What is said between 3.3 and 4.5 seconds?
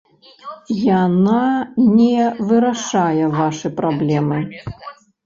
вашы праблемы!